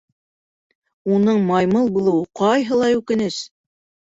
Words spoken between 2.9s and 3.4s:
үкенес!